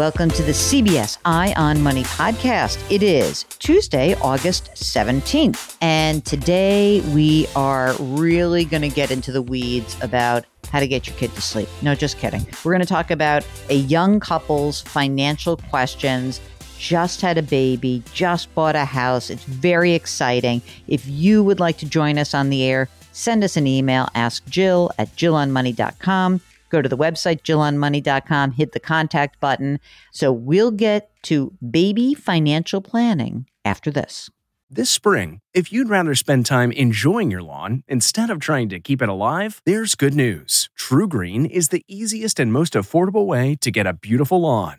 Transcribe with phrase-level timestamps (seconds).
[0.00, 2.82] Welcome to the CBS Eye on Money podcast.
[2.90, 5.76] It is Tuesday, August 17th.
[5.82, 11.06] And today we are really going to get into the weeds about how to get
[11.06, 11.68] your kid to sleep.
[11.82, 12.46] No, just kidding.
[12.64, 16.40] We're going to talk about a young couple's financial questions.
[16.78, 19.28] Just had a baby, just bought a house.
[19.28, 20.62] It's very exciting.
[20.88, 24.46] If you would like to join us on the air, send us an email, ask
[24.46, 26.40] Jill at jillonmoney.com.
[26.70, 29.78] Go to the website, jillonmoney.com, hit the contact button.
[30.12, 34.30] So we'll get to baby financial planning after this.
[34.72, 39.02] This spring, if you'd rather spend time enjoying your lawn instead of trying to keep
[39.02, 40.70] it alive, there's good news.
[40.78, 44.78] TruGreen is the easiest and most affordable way to get a beautiful lawn.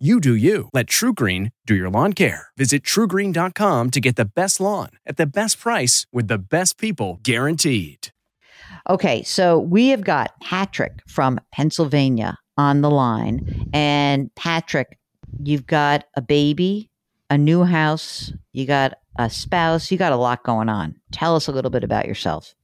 [0.00, 0.68] You do you.
[0.72, 2.50] Let TruGreen do your lawn care.
[2.56, 7.18] Visit trugreen.com to get the best lawn at the best price with the best people
[7.24, 8.10] guaranteed.
[8.88, 13.68] Okay, so we have got Patrick from Pennsylvania on the line.
[13.72, 15.00] And Patrick,
[15.42, 16.90] you've got a baby,
[17.28, 20.94] a new house, you got a spouse, you got a lot going on.
[21.10, 22.54] Tell us a little bit about yourself.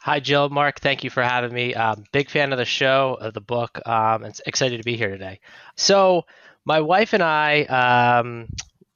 [0.00, 0.50] Hi, Jill.
[0.50, 1.74] Mark, thank you for having me.
[1.74, 5.10] Um, big fan of the show, of the book, um, and excited to be here
[5.10, 5.38] today.
[5.76, 6.24] So,
[6.64, 8.48] my wife and I um,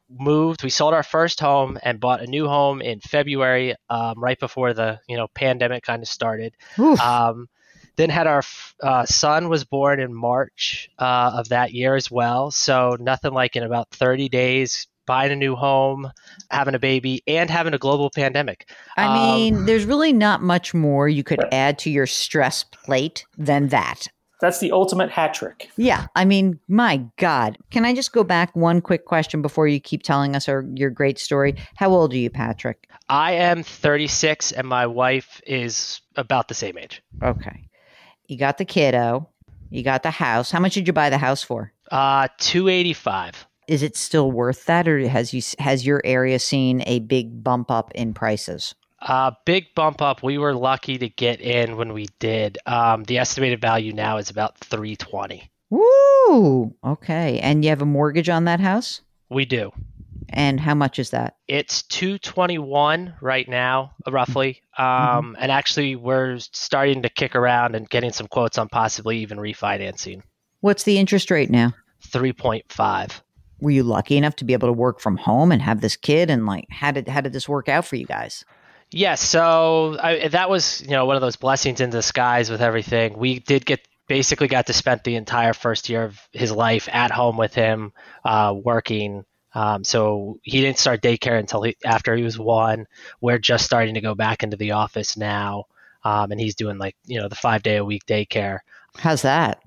[0.09, 0.62] moved.
[0.62, 4.72] We sold our first home and bought a new home in February, um, right before
[4.72, 6.55] the you know pandemic kind of started.
[7.00, 7.48] Um,
[7.97, 8.42] then had our
[8.83, 12.50] uh, son was born in March uh, of that year as well.
[12.50, 16.10] So nothing like in about 30 days buying a new home,
[16.50, 18.69] having a baby, and having a global pandemic.
[18.97, 23.69] I mean, there's really not much more you could add to your stress plate than
[23.69, 24.09] that.
[24.41, 25.71] That's the ultimate hat trick.
[25.77, 26.07] Yeah.
[26.15, 27.59] I mean, my God.
[27.71, 30.91] Can I just go back one quick question before you keep telling us our, your
[30.91, 31.57] great story?
[31.77, 32.89] How old are you, Patrick?
[33.09, 37.03] I am 36 and my wife is about the same age.
[37.23, 37.69] Okay.
[38.27, 39.29] You got the kiddo,
[39.71, 40.51] you got the house.
[40.51, 41.73] How much did you buy the house for?
[41.91, 43.47] Uh 285.
[43.69, 47.71] Is it still worth that or has you has your area seen a big bump
[47.71, 48.75] up in prices?
[49.01, 50.23] Uh, big bump up.
[50.23, 52.59] We were lucky to get in when we did.
[52.67, 55.51] Um, the estimated value now is about 320.
[55.71, 56.75] Woo!
[56.84, 57.39] Okay.
[57.41, 59.03] And you have a mortgage on that house?
[59.29, 59.73] We do.
[60.29, 61.37] And how much is that?
[61.47, 64.62] It's 221 right now, roughly.
[64.77, 69.39] Um, And actually, we're starting to kick around and getting some quotes on possibly even
[69.39, 70.23] refinancing.
[70.61, 71.75] What's the interest rate now?
[72.09, 73.21] 3.5.
[73.61, 76.29] Were you lucky enough to be able to work from home and have this kid?
[76.29, 78.45] And like, how did how did this work out for you guys?
[78.91, 83.19] Yes, so I, that was you know one of those blessings in disguise with everything.
[83.19, 87.11] We did get basically got to spend the entire first year of his life at
[87.11, 87.93] home with him,
[88.25, 89.25] uh, working.
[89.55, 92.87] Um, so he didn't start daycare until he, after he was one.
[93.21, 95.65] We're just starting to go back into the office now,
[96.05, 98.61] um, and he's doing like you know the five day a week daycare.
[98.97, 99.61] How's that?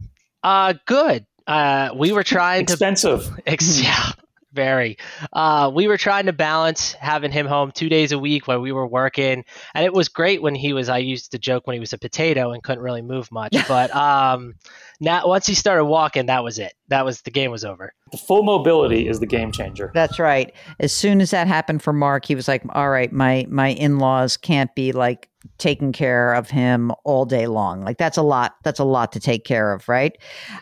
[0.44, 1.26] Uh, good.
[1.46, 3.26] Uh, we were trying Expensive.
[3.26, 4.12] to ex- yeah,
[4.54, 4.98] very.
[5.32, 8.72] Uh, we were trying to balance having him home two days a week while we
[8.72, 10.90] were working, and it was great when he was.
[10.90, 13.96] I used to joke when he was a potato and couldn't really move much, but
[13.96, 14.56] um,
[15.00, 16.74] now once he started walking, that was it.
[16.88, 17.94] That was the game was over.
[18.12, 19.92] The full mobility is the game changer.
[19.94, 20.54] That's right.
[20.80, 24.00] As soon as that happened for Mark, he was like, "All right, my my in
[24.00, 27.82] laws can't be like taking care of him all day long.
[27.84, 28.56] Like that's a lot.
[28.64, 30.18] That's a lot to take care of, right?"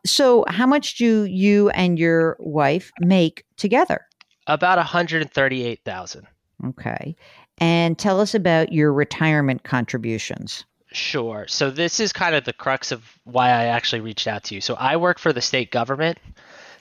[0.06, 4.06] So, how much do you and your wife make together?
[4.48, 6.28] About one hundred and thirty-eight thousand.
[6.66, 7.16] Okay,
[7.58, 10.66] and tell us about your retirement contributions.
[10.94, 11.46] Sure.
[11.50, 14.62] So this is kind of the crux of why I actually reached out to you.
[14.62, 16.18] So I work for the state government.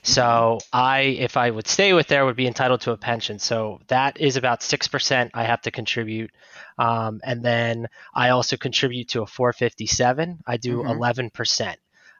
[0.07, 3.39] So I, if I would stay with there, would be entitled to a pension.
[3.39, 6.31] So that is about six percent I have to contribute,
[6.77, 10.39] um, and then I also contribute to a 457.
[10.47, 10.89] I do Mhm.
[10.91, 11.77] 11 percent.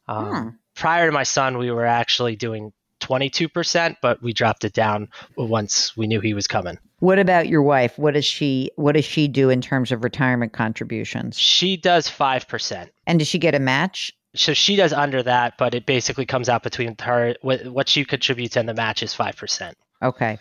[0.08, 0.50] Um, Hmm.
[0.76, 5.08] Prior to my son, we were actually doing 22 percent, but we dropped it down
[5.36, 6.78] once we knew he was coming.
[7.00, 7.98] What about your wife?
[7.98, 11.38] What does she What does she do in terms of retirement contributions?
[11.40, 12.92] She does five percent.
[13.06, 14.12] And does she get a match?
[14.38, 18.06] So she does under that, but it basically comes out between her what, what she
[18.06, 19.78] contributes and the match is five percent.
[20.02, 20.40] Okay.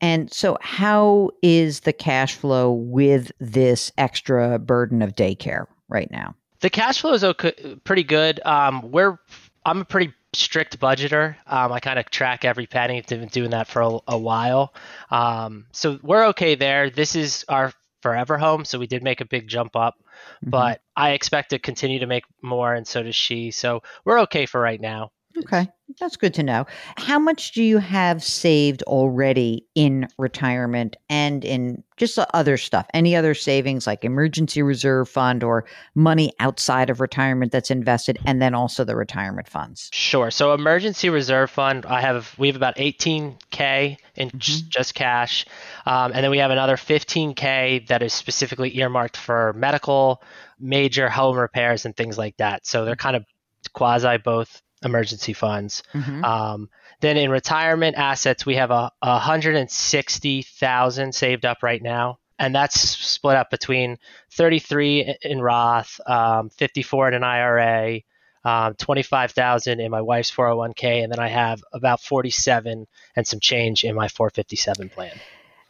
[0.00, 6.36] And so, how is the cash flow with this extra burden of daycare right now?
[6.60, 7.52] The cash flow is okay,
[7.84, 8.40] pretty good.
[8.44, 9.18] Um, we're
[9.64, 11.36] I'm a pretty strict budgeter.
[11.46, 12.98] Um, I kind of track every penny.
[12.98, 14.72] I've been doing that for a, a while.
[15.10, 16.90] Um, so we're okay there.
[16.90, 17.72] This is our
[18.02, 19.96] forever home, so we did make a big jump up,
[20.36, 20.50] mm-hmm.
[20.50, 23.50] but I expect to continue to make more, and so does she.
[23.50, 25.12] So we're okay for right now.
[25.36, 25.68] Okay,
[25.98, 26.66] that's good to know.
[26.96, 32.86] How much do you have saved already in retirement and in just other stuff?
[32.92, 35.64] Any other savings like emergency reserve fund or
[35.94, 39.88] money outside of retirement that's invested, and then also the retirement funds?
[39.92, 40.30] Sure.
[40.30, 44.38] So emergency reserve fund, I have we have about 18k in mm-hmm.
[44.38, 45.46] just, just, cash,
[45.86, 50.22] um, and then we have another 15k that is specifically earmarked for medical,
[50.58, 52.66] major home repairs, and things like that.
[52.66, 53.24] So they're kind of
[53.72, 55.82] quasi both emergency funds.
[55.94, 56.24] Mm-hmm.
[56.24, 56.68] Um,
[57.00, 61.82] then in retirement assets, we have a, a hundred and sixty thousand saved up right
[61.82, 63.98] now, and that's split up between
[64.32, 68.00] thirty three in Roth, um, fifty four in an IRA.
[68.44, 72.86] Um, 25,000 in my wife's 401k and then I have about 47
[73.16, 75.10] and some change in my 457 plan.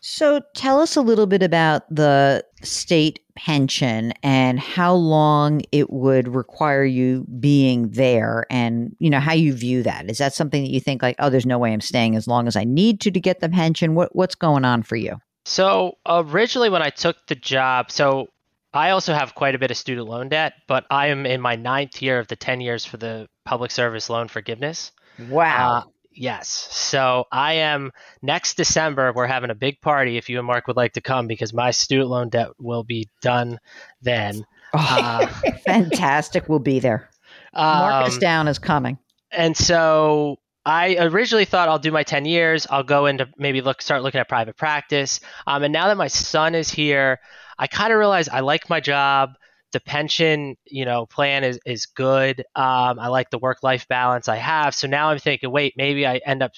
[0.00, 6.28] So tell us a little bit about the state pension and how long it would
[6.28, 10.10] require you being there and you know how you view that.
[10.10, 12.46] Is that something that you think like, oh, there's no way I'm staying as long
[12.46, 13.94] as I need to to get the pension?
[13.94, 15.18] What what's going on for you?
[15.44, 18.28] So originally when I took the job, so
[18.74, 21.56] I also have quite a bit of student loan debt, but I am in my
[21.56, 24.92] ninth year of the 10 years for the public service loan forgiveness.
[25.28, 25.70] Wow.
[25.70, 25.82] Uh,
[26.18, 26.48] Yes.
[26.48, 27.92] So I am
[28.22, 29.12] next December.
[29.12, 31.70] We're having a big party if you and Mark would like to come because my
[31.70, 33.60] student loan debt will be done
[34.02, 34.44] then.
[34.74, 35.26] Oh, uh,
[35.66, 36.48] fantastic.
[36.48, 37.08] We'll be there.
[37.54, 38.98] Marcus um, Down is coming.
[39.30, 42.66] And so I originally thought I'll do my 10 years.
[42.68, 45.20] I'll go into maybe look start looking at private practice.
[45.46, 47.20] Um, and now that my son is here,
[47.58, 49.34] I kind of realize I like my job
[49.72, 52.40] the pension, you know, plan is is good.
[52.54, 54.74] Um, I like the work life balance I have.
[54.74, 56.52] So now I'm thinking, wait, maybe I end up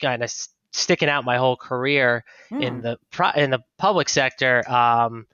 [0.00, 0.32] kind of
[0.72, 2.62] sticking out my whole career mm.
[2.62, 2.80] in hmm.
[2.82, 5.26] the pro- in the public sector um,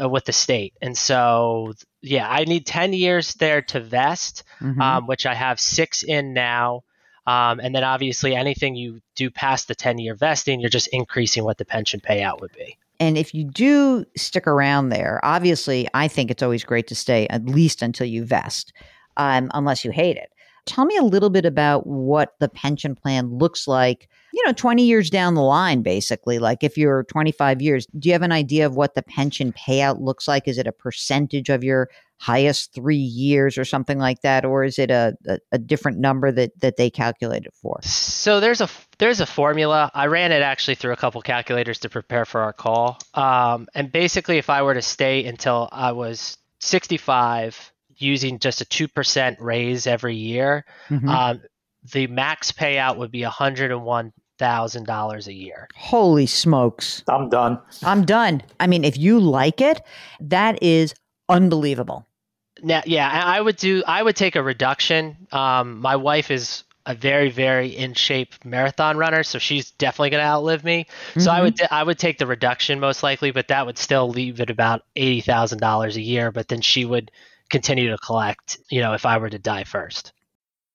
[0.00, 0.74] uh, with the state.
[0.80, 4.80] And so, yeah, I need 10 years there to vest, mm-hmm.
[4.80, 6.82] um, which I have six in now.
[7.26, 11.44] Um, and then obviously anything you do past the 10 year vesting, you're just increasing
[11.44, 12.78] what the pension payout would be.
[13.00, 17.26] And if you do stick around there, obviously, I think it's always great to stay
[17.28, 18.72] at least until you vest,
[19.16, 20.30] um, unless you hate it.
[20.66, 24.82] Tell me a little bit about what the pension plan looks like, you know, 20
[24.82, 26.38] years down the line, basically.
[26.38, 30.00] Like if you're 25 years, do you have an idea of what the pension payout
[30.00, 30.48] looks like?
[30.48, 31.88] Is it a percentage of your
[32.18, 34.44] highest three years or something like that?
[34.44, 37.78] Or is it a, a, a different number that, that they calculated for?
[37.82, 38.68] So there's a
[38.98, 39.90] there's a formula.
[39.92, 42.98] I ran it actually through a couple calculators to prepare for our call.
[43.12, 48.64] Um, and basically, if I were to stay until I was 65, using just a
[48.64, 51.08] 2% raise every year, mm-hmm.
[51.08, 51.42] um,
[51.92, 55.68] the max payout would be $101,000 a year.
[55.74, 57.02] Holy smokes.
[57.08, 57.58] I'm done.
[57.82, 58.42] I'm done.
[58.60, 59.80] I mean, if you like it,
[60.20, 60.94] that is
[61.28, 62.06] unbelievable.
[62.62, 63.82] Now, yeah, I would do.
[63.86, 65.26] I would take a reduction.
[65.32, 70.22] Um, my wife is a very very in shape marathon runner so she's definitely going
[70.22, 71.20] to outlive me mm-hmm.
[71.20, 71.74] so i would mm-hmm.
[71.74, 75.96] i would take the reduction most likely but that would still leave it about $80000
[75.96, 77.10] a year but then she would
[77.50, 80.12] continue to collect you know if i were to die first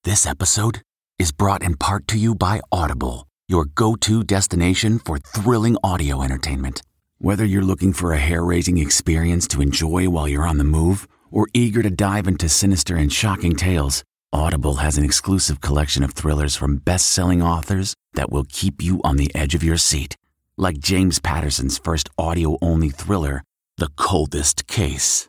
[0.04, 0.82] this episode
[1.18, 6.82] is brought in part to you by audible your go-to destination for thrilling audio entertainment
[7.18, 11.48] whether you're looking for a hair-raising experience to enjoy while you're on the move or
[11.54, 16.56] eager to dive into sinister and shocking tales Audible has an exclusive collection of thrillers
[16.56, 20.16] from best-selling authors that will keep you on the edge of your seat.
[20.56, 23.44] Like James Patterson's first audio-only thriller,
[23.78, 25.29] The Coldest Case.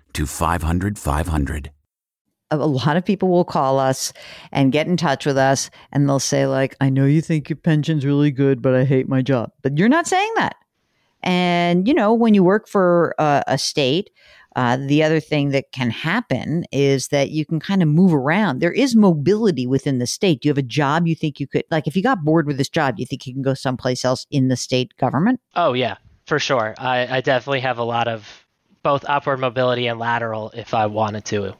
[0.13, 1.71] to 500, 500.
[2.53, 4.11] A lot of people will call us
[4.51, 7.55] and get in touch with us and they'll say like, I know you think your
[7.55, 9.51] pension's really good, but I hate my job.
[9.61, 10.55] But you're not saying that.
[11.23, 14.09] And, you know, when you work for uh, a state,
[14.55, 18.59] uh, the other thing that can happen is that you can kind of move around.
[18.59, 20.41] There is mobility within the state.
[20.41, 22.57] Do you have a job you think you could, like, if you got bored with
[22.57, 25.39] this job, do you think you can go someplace else in the state government?
[25.55, 26.75] Oh, yeah, for sure.
[26.77, 28.45] I, I definitely have a lot of
[28.83, 31.53] both upward mobility and lateral if I wanted to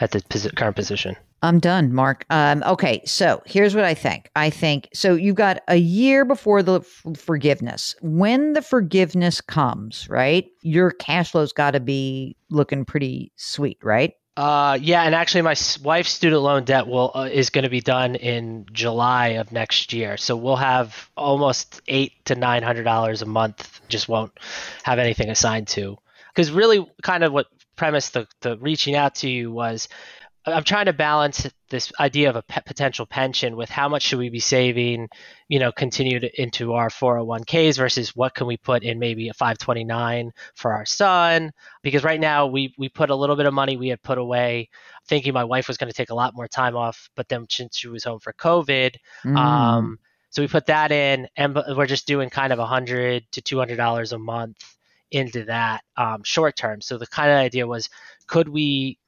[0.00, 1.16] at the current position.
[1.42, 2.24] I'm done, Mark.
[2.30, 4.28] Um, okay, so here's what I think.
[4.34, 5.14] I think so.
[5.14, 7.94] You've got a year before the f- forgiveness.
[8.00, 10.50] When the forgiveness comes, right?
[10.62, 14.14] Your cash flow's got to be looking pretty sweet, right?
[14.36, 17.80] Uh, yeah, and actually, my wife's student loan debt will uh, is going to be
[17.80, 20.16] done in July of next year.
[20.16, 23.80] So we'll have almost eight to nine hundred dollars a month.
[23.88, 24.32] Just won't
[24.82, 25.98] have anything assigned to.
[26.34, 29.88] Because really, kind of what premise the the reaching out to you was
[30.46, 34.18] I'm trying to balance this idea of a pe- potential pension with how much should
[34.18, 35.08] we be saving,
[35.48, 40.32] you know, continued into our 401ks versus what can we put in maybe a 529
[40.54, 41.52] for our son?
[41.82, 44.70] Because right now we we put a little bit of money we had put away,
[45.06, 47.76] thinking my wife was going to take a lot more time off, but then since
[47.76, 49.36] she was home for COVID, Mm.
[49.36, 49.98] um,
[50.30, 53.58] so we put that in, and we're just doing kind of a hundred to two
[53.58, 54.56] hundred dollars a month
[55.10, 56.80] into that um, short term.
[56.80, 57.88] So the kind of idea was,
[58.26, 58.98] could we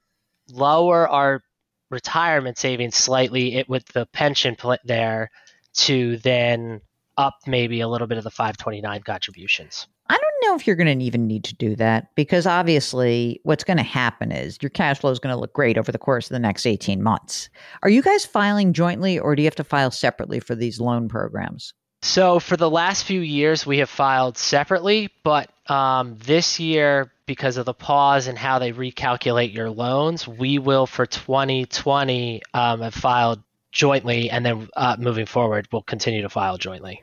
[0.50, 1.42] lower our
[1.90, 5.30] retirement savings slightly it, with the pension pl- there
[5.74, 6.80] to then
[7.16, 9.86] up maybe a little bit of the 529 contributions.
[10.08, 13.62] I don't know if you're going to even need to do that because obviously what's
[13.62, 16.26] going to happen is your cash flow is going to look great over the course
[16.26, 17.48] of the next 18 months.
[17.82, 21.08] Are you guys filing jointly or do you have to file separately for these loan
[21.08, 21.74] programs?
[22.02, 27.58] So for the last few years, we have filed separately, but um, this year, because
[27.58, 32.94] of the pause and how they recalculate your loans, we will for 2020 um, have
[32.94, 37.02] filed jointly, and then uh, moving forward, we'll continue to file jointly.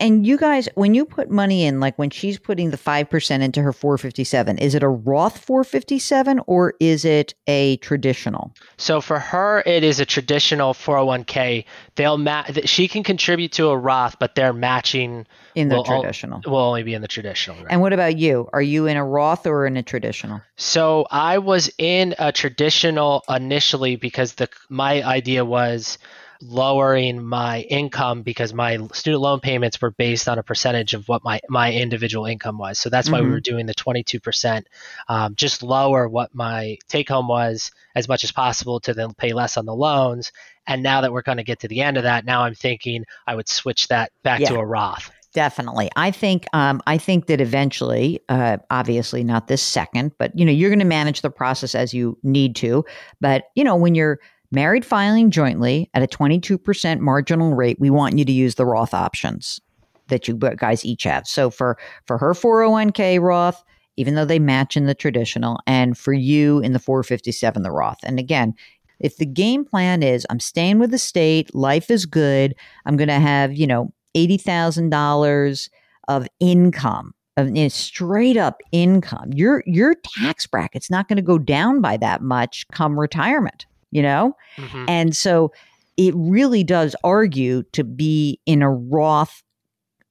[0.00, 3.60] And you guys, when you put money in, like when she's putting the 5% into
[3.62, 8.52] her 457, is it a Roth 457 or is it a traditional?
[8.78, 11.64] So for her, it is a traditional 401k.
[11.96, 16.00] They'll ma- she can contribute to a Roth, but they're matching In the will al-
[16.00, 16.40] traditional.
[16.46, 17.58] will only be in the traditional.
[17.58, 17.66] Right?
[17.68, 18.48] And what about you?
[18.54, 20.40] Are you in a Roth or in a traditional?
[20.56, 25.98] So I was in a traditional initially because the my idea was
[26.42, 31.22] lowering my income because my student loan payments were based on a percentage of what
[31.22, 32.78] my my individual income was.
[32.78, 33.30] So that's why we Mhm.
[33.30, 34.66] were doing the 22%,
[35.08, 39.32] um, just lower what my take home was as much as possible to then pay
[39.32, 40.32] less on the loans.
[40.66, 43.04] And now that we're going to get to the end of that, now I'm thinking
[43.26, 44.48] I would switch that back Yeah.
[44.50, 45.10] to a Roth.
[45.32, 45.90] Definitely.
[45.94, 50.50] I think um, I think that eventually, uh, obviously not this second, but you know,
[50.52, 52.84] you're going to manage the process as you need to.
[53.20, 54.18] But you know, when you're
[54.50, 58.94] married filing jointly at a 22% marginal rate, we want you to use the Roth
[58.94, 59.60] options
[60.08, 61.26] that you guys each have.
[61.26, 63.62] So for for her 401k Roth,
[63.96, 67.98] even though they match in the traditional, and for you in the 457 the Roth.
[68.02, 68.54] And again,
[68.98, 72.54] if the game plan is I'm staying with the state, life is good,
[72.86, 75.68] I'm going to have, you know, $80,000
[76.08, 79.32] of income, of straight up income.
[79.32, 84.02] Your your tax bracket's not going to go down by that much come retirement, you
[84.02, 84.36] know?
[84.56, 84.84] Mhm.
[84.88, 85.52] And so
[85.96, 89.42] it really does argue to be in a Roth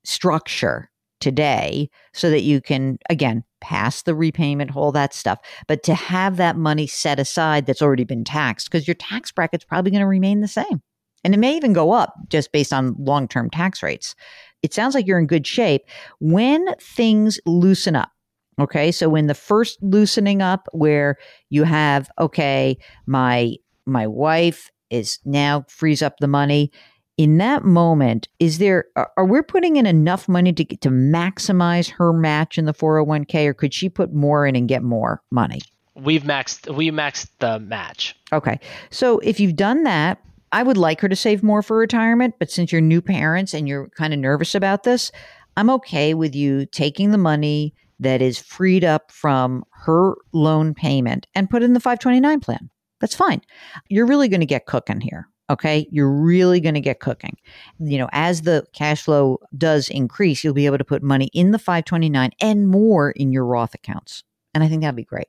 [0.03, 5.93] structure today so that you can, again, pass the repayment, all that stuff, but to
[5.93, 10.01] have that money set aside that's already been taxed because your tax bracket's probably going
[10.01, 10.81] to remain the same.
[11.23, 14.15] And it may even go up just based on long term tax rates.
[14.63, 15.81] It sounds like you're in good shape.
[16.19, 18.11] When things loosen up,
[18.59, 21.17] okay, so when the first loosening up where
[21.49, 23.55] you have, okay, my
[23.89, 26.71] my wife is now frees up the money.
[27.17, 31.89] In that moment is there are, we putting in enough money to get to maximize
[31.91, 35.59] her match in the 401k or could she put more in and get more money?
[35.95, 38.15] We've maxed we maxed the match.
[38.31, 38.59] okay.
[38.89, 40.19] So if you've done that
[40.51, 43.67] i would like her to save more for retirement but since you're new parents and
[43.67, 45.11] you're kind of nervous about this
[45.57, 51.27] i'm okay with you taking the money that is freed up from her loan payment
[51.35, 52.69] and put it in the 529 plan
[52.99, 53.41] that's fine.
[53.89, 55.87] You're really going to get cooking here okay?
[55.91, 57.37] You're really going to get cooking.
[57.79, 61.51] You know as the cash flow does increase you'll be able to put money in
[61.51, 65.27] the 529 and more in your roth accounts and i think that'd be great.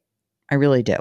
[0.53, 0.97] I really do.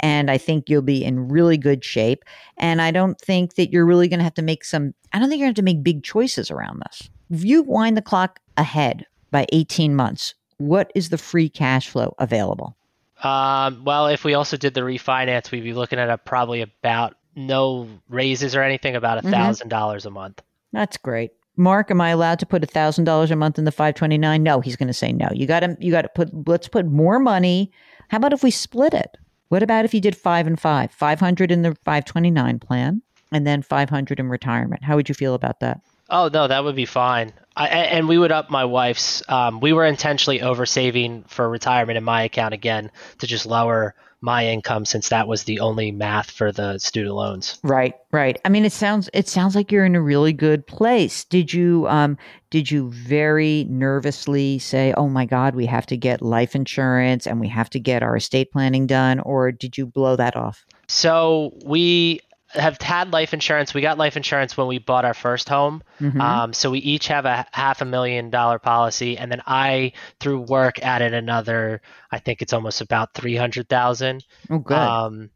[0.00, 2.24] And i think you'll be in really good shape
[2.58, 5.28] and i don't think that you're really going to have to make some i don't
[5.28, 7.08] think you're going to have to make big choices around this.
[7.30, 12.14] If you wind the clock ahead by 18 months what is the free cash flow
[12.18, 12.76] available
[13.22, 17.16] Um, well, if we also did the refinance, we'd be looking at a, probably about
[17.36, 19.30] no raises or anything, about a Mhm.
[19.30, 20.42] thousand dollars a month.
[20.72, 21.32] That's great.
[21.56, 24.16] Mark, am I allowed to put a thousand dollars a month in the five twenty
[24.18, 24.42] nine?
[24.42, 25.28] No, he's going to say no.
[25.32, 26.48] You got to you got to put.
[26.48, 27.70] Let's put more money.
[28.08, 29.16] How about if we split it?
[29.48, 30.90] What about if you did five and five?
[30.92, 34.84] Five hundred in the five twenty nine plan, and then five hundred in retirement.
[34.84, 35.80] How would you feel about that?
[36.10, 37.32] Oh no, that would be fine.
[37.56, 39.22] I, and we would up my wife's.
[39.28, 43.94] Um, we were intentionally over saving for retirement in my account again to just lower
[44.20, 47.58] my income since that was the only math for the student loans.
[47.62, 48.38] Right, right.
[48.44, 51.24] I mean, it sounds it sounds like you're in a really good place.
[51.24, 52.18] Did you um
[52.50, 57.40] did you very nervously say, "Oh my God, we have to get life insurance and
[57.40, 60.64] we have to get our estate planning done," or did you blow that off?
[60.88, 62.20] So we
[62.52, 63.72] have had life insurance.
[63.74, 65.82] We got life insurance when we bought our first home.
[66.00, 66.20] Mhm.
[66.20, 70.40] Um, so we each have a half a million dollar policy, and then I, through
[70.42, 71.80] work, added another.
[72.10, 74.24] I think it's almost about three hundred thousand.
[74.50, 74.76] oh, good.
[74.76, 75.30] Um,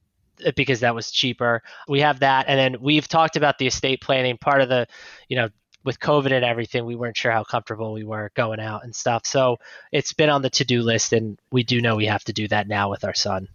[0.56, 1.62] because that was cheaper.
[1.86, 4.36] We have that, and then we've talked about the estate planning.
[4.36, 4.88] Part of the,
[5.28, 5.48] you know,
[5.84, 9.26] with COVID and everything, we weren't sure how comfortable we were going out and stuff.
[9.26, 9.58] So
[9.92, 12.48] it's been on the to do list, and we do know we have to do
[12.48, 13.46] that now with our son.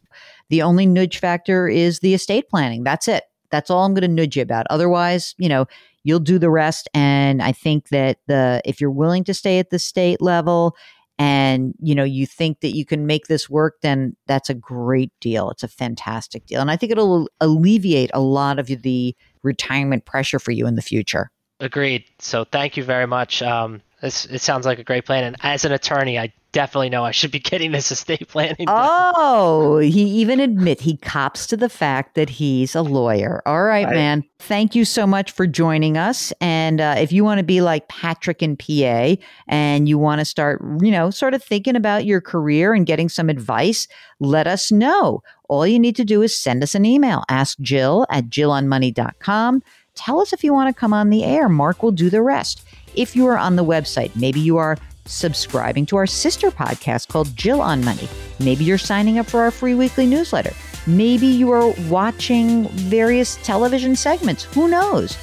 [0.47, 2.83] the only nudge factor is the estate planning.
[2.83, 3.23] That's it.
[3.51, 4.65] That's all I'm going to nudge you about.
[4.69, 5.65] Otherwise, you know,
[6.03, 6.87] you'll do the rest.
[6.93, 10.75] And I think that the if you're willing to stay at the state level
[11.17, 15.11] and you know you think that you can make this work then that's a great
[15.19, 19.13] deal it's a fantastic deal and i think it'll alleviate a lot of the
[19.43, 21.29] retirement pressure for you in the future
[21.59, 22.05] Agreed.
[22.19, 23.41] So thank you very much.
[23.41, 27.03] Um, this it sounds like a great plan, and as an attorney, I definitely know
[27.05, 28.65] I should be getting this estate planning.
[28.65, 29.13] done.
[29.15, 33.41] Oh, he even admit he cops to the fact that he's a lawyer.
[33.45, 33.93] All right, Right.
[33.95, 34.23] man.
[34.39, 36.31] Thank you so much for joining us.
[36.39, 39.15] And uh, if you want to be like Patrick in PA
[39.47, 43.09] and you want to start, you know, sort of thinking about your career and getting
[43.09, 43.87] some advice,
[44.19, 45.21] let us know.
[45.49, 47.23] All you need to do is send us an email.
[47.29, 49.61] Ask Jill at jillonmoney.com.
[49.95, 51.49] Tell us if you want to come on the air.
[51.49, 52.63] Mark will do the rest.
[52.95, 57.35] If you are on the website, maybe you are subscribing to our sister podcast called
[57.35, 58.07] Jill on Money.
[58.39, 60.53] Maybe you're signing up for our free weekly newsletter.
[60.87, 64.43] Maybe you are watching various television segments.
[64.45, 65.15] Who knows?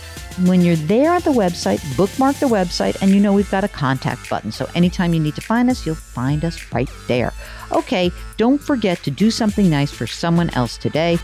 [0.45, 3.69] When you're there at the website, bookmark the website, and you know we've got a
[3.69, 4.53] contact button.
[4.53, 7.33] So anytime you need to find us, you'll find us right there.
[7.73, 11.19] Okay, don't forget to do something nice for someone else today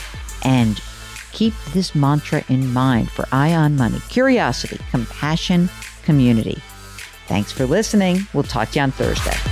[0.45, 0.81] and
[1.33, 5.69] keep this mantra in mind for Eye on Money curiosity, compassion,
[6.05, 6.63] community.
[7.33, 8.27] Thanks for listening.
[8.35, 9.52] We'll talk to you on Thursday.